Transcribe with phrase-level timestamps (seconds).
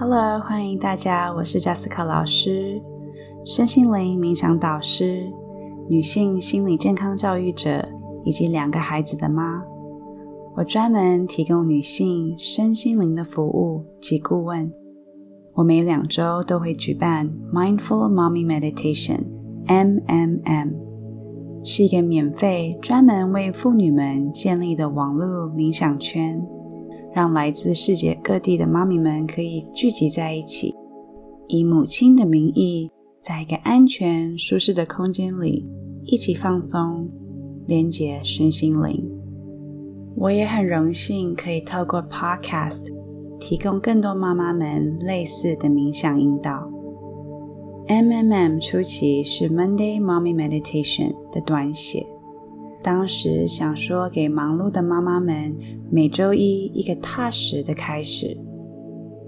[0.00, 2.80] Hello，欢迎大家，我是 Jessica 老师，
[3.44, 5.30] 身心灵冥想导师，
[5.90, 7.86] 女性心理健康教育者，
[8.24, 9.62] 以及两个孩子的妈。
[10.56, 14.72] 我专门提供女性身心灵的服务及顾问。
[15.52, 20.72] 我每两周都会举办 Mindful Mommy Meditation（MMM），
[21.62, 26.42] 是一个免费专门为妇女们建立的网络冥想圈。
[27.14, 30.74] 让来自世界各地的妈咪们可以聚集在一起，
[31.48, 35.68] 以母亲的名义，在一个安全、舒适的空间里
[36.04, 37.08] 一起放松、
[37.66, 39.10] 连接身心灵。
[40.16, 42.92] 我也很荣幸可以透过 Podcast
[43.38, 46.70] 提供更多妈妈们类似的冥想引导。
[47.86, 52.06] MMM 初期是 Monday Mommy Meditation 的短写。
[52.82, 55.54] 当时想说给忙碌的妈妈们
[55.90, 58.34] 每周一一个踏实的开始，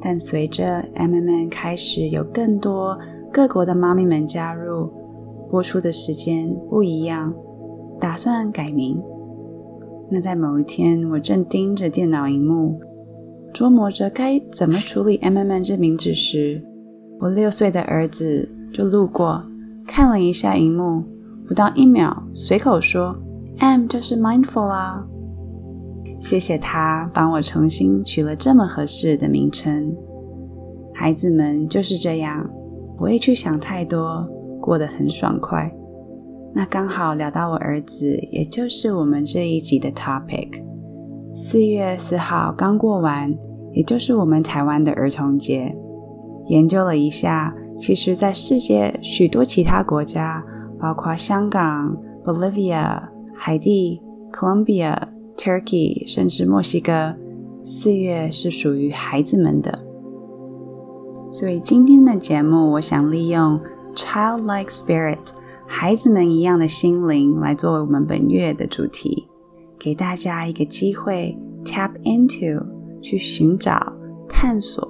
[0.00, 2.96] 但随着 M M N 开始有更多
[3.32, 4.88] 各国的妈咪们加入，
[5.50, 7.34] 播出的时间不一样，
[7.98, 8.96] 打算改名。
[10.08, 12.78] 那在某一天，我正盯着电脑荧幕，
[13.52, 16.64] 琢磨着该怎么处理 M M N 这名字时，
[17.18, 19.42] 我六岁的儿子就路过，
[19.88, 21.02] 看了一下荧幕，
[21.48, 23.16] 不到一秒，随口说。
[23.60, 25.06] M 就是 mindful 啦，
[26.18, 29.94] 谢谢他帮我重新取了这么合适的名称。
[30.94, 32.48] 孩子们就是这样，
[32.96, 34.26] 不会去想太多，
[34.62, 35.70] 过得很爽快。
[36.54, 40.62] 那刚好聊到我儿子，也就是我们这一集的 topic。
[41.34, 43.36] 四月四号刚过完，
[43.72, 45.76] 也就是我们台湾的儿童节。
[46.48, 50.42] 研究了一下，其实，在世界许多其他国家，
[50.78, 51.94] 包括香港、
[52.24, 53.02] Bolivia。
[53.42, 54.94] 海地、Colombia、
[55.34, 57.16] Turkey，甚至墨西哥，
[57.62, 59.82] 四月是属于孩子们的。
[61.32, 63.58] 所以今天的节目，我想利用
[63.94, 65.16] childlike spirit，
[65.66, 69.26] 孩子们一样的心灵，来作为我们本月的主题，
[69.78, 71.34] 给大家一个机会
[71.64, 72.62] tap into，
[73.00, 73.90] 去寻找、
[74.28, 74.86] 探索，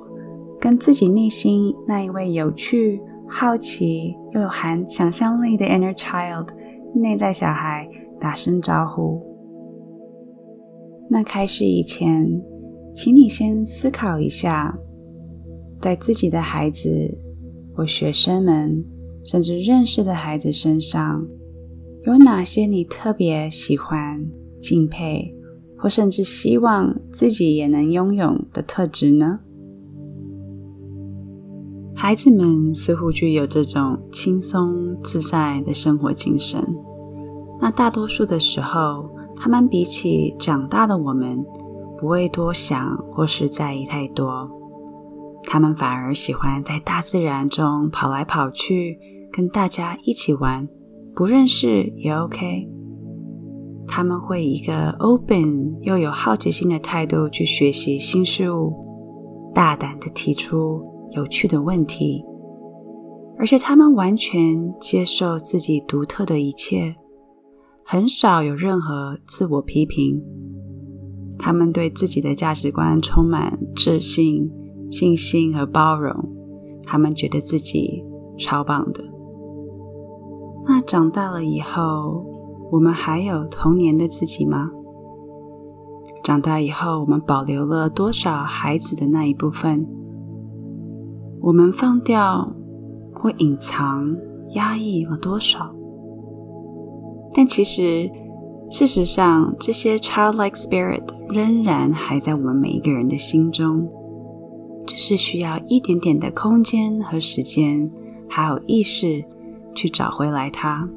[0.58, 6.48] 跟自己内心那一位有趣、好奇又有含想象力的 inner child
[6.96, 7.88] 内在小孩。
[8.20, 9.20] 打声招呼。
[11.08, 12.40] 那开始以前，
[12.94, 14.78] 请你先思考一下，
[15.80, 17.18] 在自己的孩子
[17.74, 18.84] 或学生们，
[19.24, 21.26] 甚至认识的孩子身上，
[22.04, 24.24] 有哪些你特别喜欢、
[24.60, 25.34] 敬佩，
[25.76, 29.40] 或甚至希望自己也能拥有的特质呢？
[31.92, 36.62] 孩子们似乎具有这种轻松自在的生活精神。
[37.60, 41.44] 那大多数的时候，他们比起长大的我们，
[41.98, 44.50] 不会多想或是在意太多。
[45.44, 48.98] 他们反而喜欢在大自然中跑来跑去，
[49.30, 50.66] 跟大家一起玩，
[51.14, 52.66] 不认识也 OK。
[53.86, 58.72] 他们会以一个 open 又有好奇心的态度去学习新事物，
[59.52, 62.24] 大胆的提出有趣的问题，
[63.36, 66.94] 而且他们完全接受自己独特的一切。
[67.92, 70.22] 很少有任何自我批评，
[71.36, 74.48] 他们对自己的价值观充满自信、
[74.88, 76.14] 信心和包容。
[76.84, 78.04] 他们觉得自己
[78.38, 79.02] 超棒的。
[80.68, 82.24] 那长大了以后，
[82.70, 84.70] 我们还有童年的自己吗？
[86.22, 89.84] 长大以后，我们保留了多少孩子的那一部分？
[91.40, 92.54] 我们放掉
[93.12, 94.16] 或隐藏、
[94.52, 95.74] 压抑了多少？
[97.34, 98.10] 但其实，
[98.70, 103.88] 事实上，这些 childlike spirit 仍然还在我们每一个人的心中，
[104.86, 107.90] 只是需要一点点的空间和时间，
[108.28, 109.24] 还有意识
[109.74, 110.88] 去找回来它。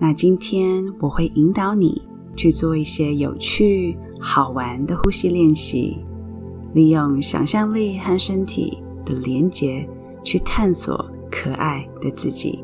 [0.00, 2.02] 那今天我会引导你
[2.36, 5.96] 去做一些有趣、好玩的呼吸练习，
[6.72, 9.88] 利用想象力和身体的连结，
[10.22, 12.62] 去探索可爱的自己。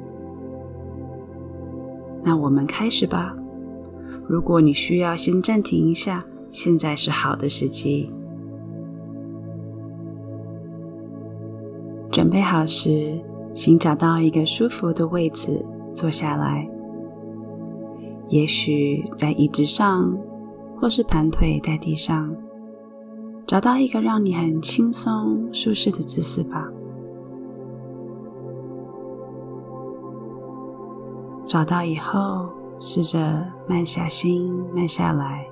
[2.25, 3.37] 那我们开始吧。
[4.27, 8.11] 如果你需要先暂停一下，现在是好的时机。
[12.11, 13.21] 准备好时，
[13.55, 15.63] 请找到一个舒服的位置
[15.93, 16.67] 坐下来。
[18.31, 20.17] 也许在椅子上，
[20.81, 22.35] 或是盘腿在地上，
[23.47, 26.73] 找到一个让你很轻松、舒适的姿势吧。
[31.55, 35.47] 找到以后，试着慢下心、慢下来，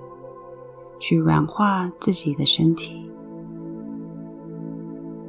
[0.99, 3.09] 去软化自己的身体，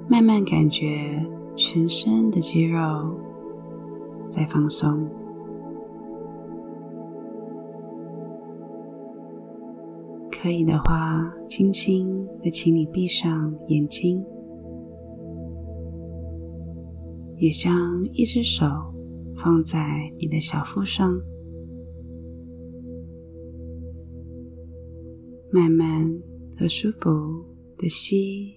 [0.10, 1.24] 慢慢感觉
[1.56, 2.80] 全身的肌肉
[4.32, 5.08] 在放松。
[10.32, 14.26] 可以的话，轻轻的，请你闭上眼睛，
[17.36, 18.66] 也将一只手
[19.38, 21.20] 放在你的小腹上，
[25.52, 26.22] 慢慢
[26.58, 27.46] 和舒服
[27.78, 28.54] 的吸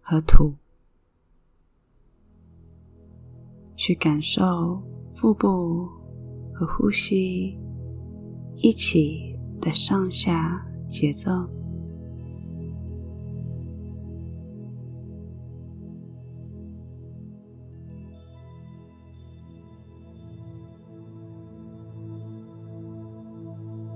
[0.00, 0.54] 和吐，
[3.76, 4.82] 去感受
[5.14, 5.86] 腹部
[6.52, 7.58] 和呼吸
[8.56, 9.32] 一起。
[9.60, 11.30] 的上下节奏，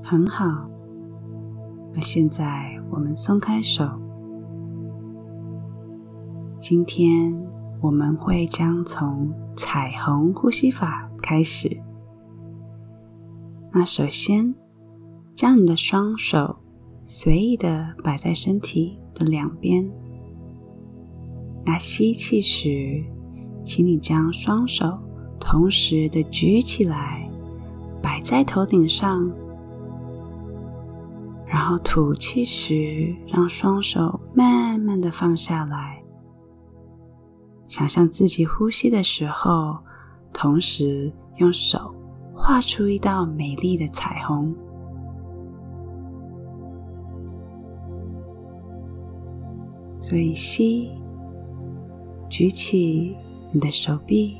[0.09, 0.67] 很好。
[1.93, 3.87] 那现在我们松开手。
[6.59, 7.39] 今天
[7.83, 11.79] 我们会将从彩虹呼吸法开始。
[13.73, 14.55] 那首先。
[15.39, 16.57] 将你的双手
[17.05, 19.89] 随意的摆在身体的两边。
[21.65, 23.05] 那吸气时，
[23.65, 24.99] 请你将双手
[25.39, 27.31] 同时的举起来，
[28.03, 29.31] 摆在头顶上。
[31.49, 36.03] 然后吐气时，让双手慢慢的放下来。
[37.67, 39.79] 想象自己呼吸的时候，
[40.33, 41.95] 同时用手
[42.35, 44.55] 画出一道美丽的彩虹。
[50.01, 50.93] 所以吸，
[52.29, 53.17] 举起
[53.53, 54.37] 你的手臂；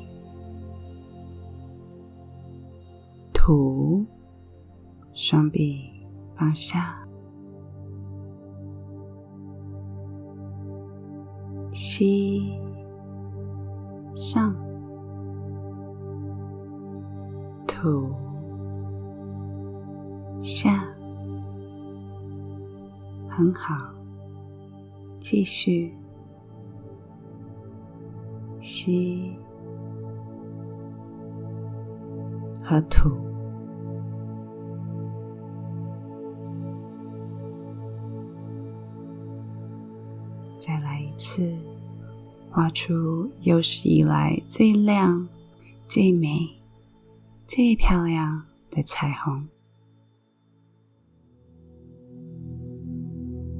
[3.33, 4.05] 吐，
[5.13, 5.91] 双臂
[6.33, 6.98] 放下；
[11.99, 12.57] 吸，
[14.15, 14.53] 上；
[17.67, 18.13] 吐，
[20.39, 20.81] 下。
[23.27, 23.75] 很好。
[25.19, 25.93] 继续
[28.61, 29.37] 吸
[32.63, 33.09] 和吐，
[40.57, 41.57] 再来一次，
[42.51, 45.29] 画出有史以来最亮、
[45.87, 46.59] 最美、
[47.45, 49.47] 最漂亮的彩虹，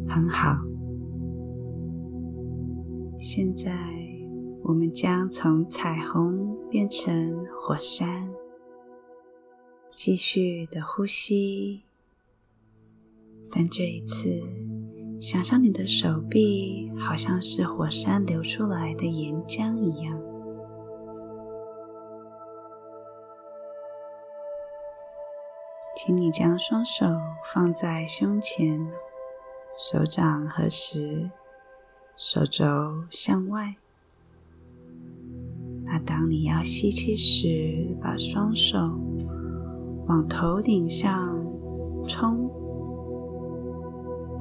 [0.07, 0.57] 很好。
[3.19, 3.71] 现在，
[4.63, 8.33] 我们将从彩虹变成火山，
[9.93, 11.83] 继续的呼吸。
[13.51, 14.41] 但这一次，
[15.19, 20.17] 想象你的手臂好像是火山流出来的岩浆一样，
[25.97, 27.05] 请你将双手
[27.53, 28.87] 放在胸前，
[29.77, 31.29] 手掌合十。
[32.15, 32.65] 手肘
[33.09, 33.75] 向外。
[35.85, 38.77] 那当你要吸气时，把双手
[40.07, 41.45] 往头顶上
[42.09, 42.48] 冲；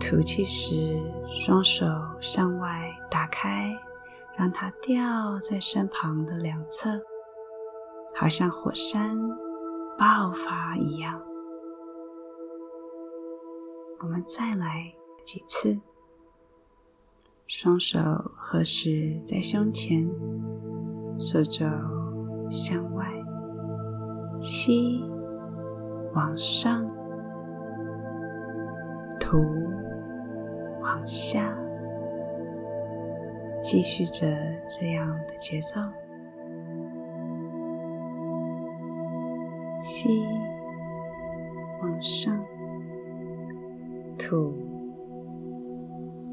[0.08, 0.98] 吐气时，
[1.28, 1.84] 双手
[2.18, 3.78] 向外打开，
[4.38, 6.98] 让它掉在身旁的两侧，
[8.16, 9.18] 好像火山
[9.98, 11.22] 爆发一样。
[14.00, 14.94] 我们再来
[15.26, 15.78] 几次。
[17.46, 17.98] 双手
[18.34, 20.10] 合十在胸前，
[21.18, 21.66] 手肘
[22.50, 23.04] 向外，
[24.40, 25.04] 吸
[26.14, 26.90] 往上，
[29.20, 29.44] 吐
[30.80, 31.56] 往下，
[33.62, 34.26] 继续着
[34.66, 35.80] 这样的节奏，
[39.80, 40.08] 吸
[41.82, 42.44] 往上，
[44.18, 44.54] 吐。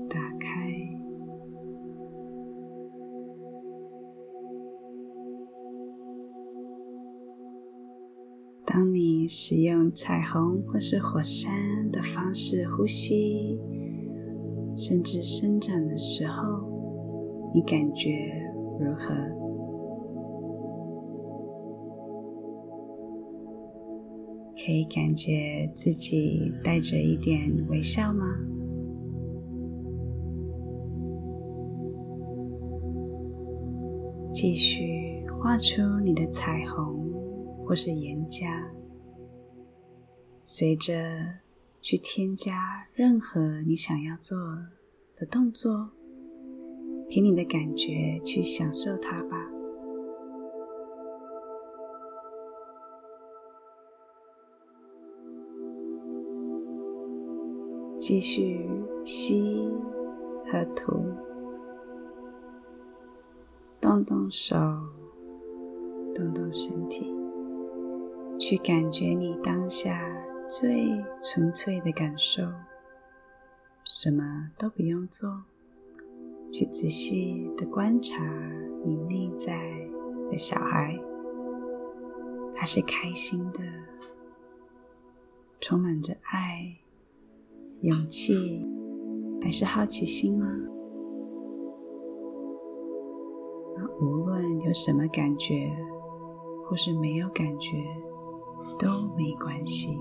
[0.08, 0.48] 打开
[8.64, 11.52] 当你使用彩虹或是火山
[11.92, 13.60] 的方式呼吸，
[14.76, 16.44] 甚至伸展的时候，
[17.54, 18.12] 你感觉
[18.80, 19.14] 如何？
[24.56, 28.26] 可以感觉自己带着一点微笑吗？
[34.34, 37.06] 继续画出你的彩虹。
[37.68, 38.46] 或是岩浆，
[40.44, 40.94] 随着
[41.86, 44.36] 去添加任何你想要做
[45.16, 45.92] 的动作，
[47.08, 49.48] 凭你的感觉去享受它吧。
[58.00, 58.68] 继续
[59.04, 59.72] 吸
[60.52, 61.04] 和吐，
[63.80, 64.56] 动动手，
[66.16, 67.14] 动动身体，
[68.40, 70.02] 去感觉你当下
[70.48, 72.44] 最纯粹的感受。
[73.84, 75.44] 什么都不用做，
[76.52, 78.24] 去仔细的观察
[78.84, 79.58] 你内在
[80.30, 81.00] 的小孩，
[82.54, 83.62] 他是开心的，
[85.62, 86.78] 充满着爱。
[87.82, 88.66] 勇气，
[89.42, 90.46] 还是好奇心吗？
[93.78, 95.70] 那无论有什么感觉，
[96.68, 97.78] 或是没有感觉，
[98.80, 100.00] 都没关系。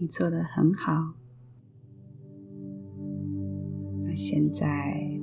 [0.00, 1.14] 你做的很好。
[4.02, 4.66] 那现在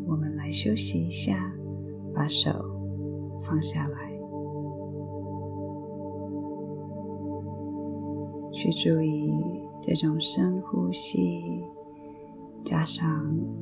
[0.06, 1.54] 我们来休息一下。
[2.14, 2.50] 把手
[3.44, 4.12] 放下来，
[8.52, 9.32] 去注意
[9.84, 11.64] 这种深呼吸，
[12.66, 13.06] 加上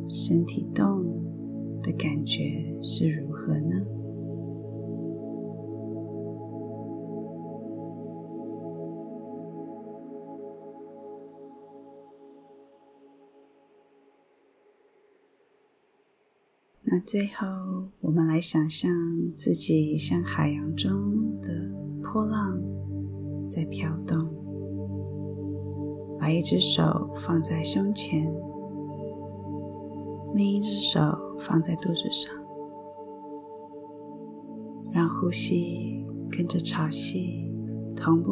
[0.07, 1.03] 身体动
[1.83, 2.41] 的感觉
[2.81, 3.85] 是如何呢？
[16.87, 17.47] 那最后，
[17.99, 18.91] 我们来想象
[19.35, 20.91] 自己像海洋中
[21.41, 21.49] 的
[22.03, 22.61] 波浪
[23.49, 24.29] 在飘动，
[26.19, 28.31] 把一只手放在胸前，
[30.35, 30.99] 另一只手
[31.39, 32.31] 放在肚子上，
[34.91, 37.51] 让呼吸跟着潮汐
[37.95, 38.31] 同步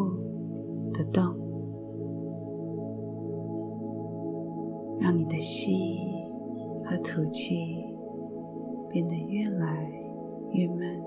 [0.93, 1.23] 的动，
[4.99, 5.71] 让你的吸
[6.85, 7.82] 和吐气。
[8.93, 9.91] 变得越来
[10.51, 11.03] 越慢。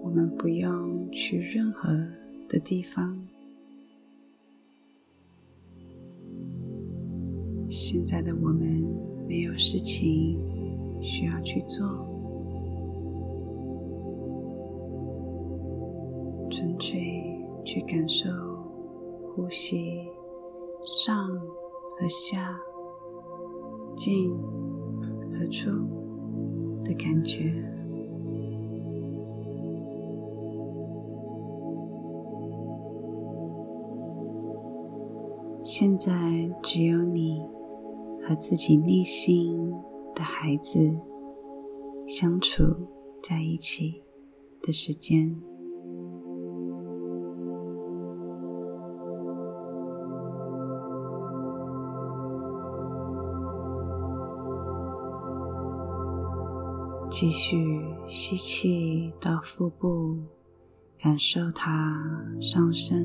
[0.00, 1.88] 我们不用去任何
[2.48, 3.26] 的地方。
[7.68, 8.86] 现在的我们
[9.28, 10.40] 没有事情
[11.02, 11.86] 需要去做，
[16.50, 18.28] 纯粹去感受
[19.34, 20.08] 呼吸
[20.84, 21.16] 上。
[22.00, 22.58] 和下，
[23.94, 24.34] 进
[25.30, 25.68] 和出
[26.82, 27.52] 的感觉。
[35.62, 37.46] 现在只有你
[38.22, 39.70] 和自己内心
[40.14, 40.78] 的孩子
[42.08, 42.64] 相处
[43.22, 44.02] 在一起
[44.62, 45.49] 的时间。
[57.10, 57.56] 继续
[58.06, 60.16] 吸气到腹部，
[60.96, 62.00] 感受它
[62.40, 63.04] 上升；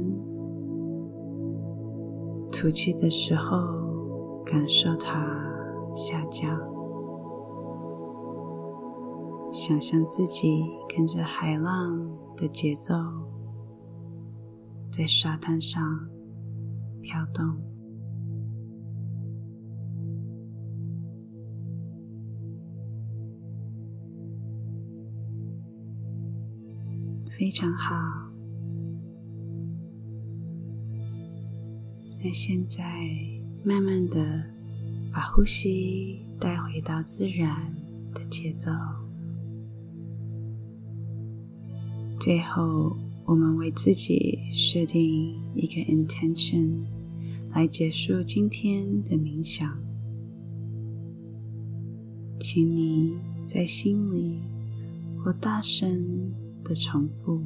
[2.51, 5.11] 吐气的时候，感受它
[5.95, 6.55] 下降。
[9.51, 12.93] 想象自己跟着海浪的节奏，
[14.91, 16.07] 在沙滩上
[17.01, 17.74] 飘动。
[27.37, 27.93] 非常好。
[32.23, 32.81] 那现在，
[33.61, 34.41] 慢慢的
[35.11, 37.75] 把呼吸带回到自然
[38.13, 38.71] 的节奏。
[42.21, 46.85] 最后，我们为自己设定一个 intention，
[47.53, 49.77] 来结束今天的冥想。
[52.39, 54.39] 请你在心里
[55.21, 56.44] 或大声。
[56.65, 57.39] 的重复，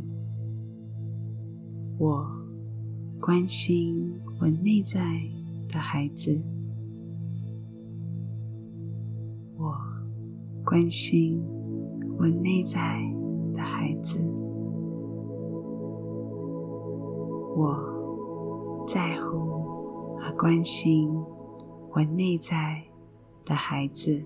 [1.98, 2.26] 我
[3.20, 5.22] 关心我内在
[5.68, 6.42] 的孩子，
[9.58, 9.76] 我
[10.66, 11.44] 关心
[12.18, 13.02] 我内在
[13.54, 14.22] 的孩子，
[17.58, 21.14] 我在乎和关心
[21.94, 22.82] 我内在
[23.44, 24.26] 的孩子。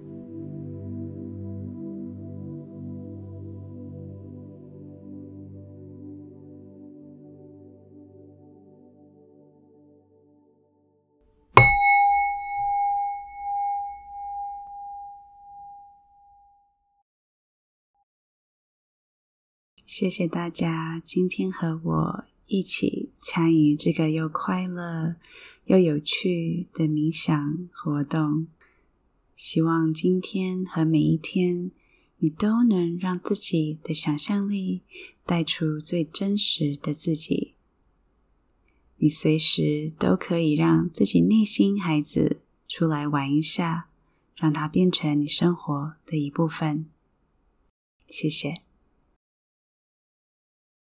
[19.96, 25.18] 谢谢大家今天和我一起参与这个又快乐
[25.66, 28.48] 又有趣的冥想活动。
[29.36, 31.70] 希望今天和每一天，
[32.18, 34.82] 你都能让自己的想象力
[35.28, 37.54] 带出最真实的自己。
[38.98, 43.90] 你随时都可以让自己内心孩子出来玩一下，
[44.36, 46.88] 让他变成你生活的一部分。
[48.08, 48.63] 谢谢。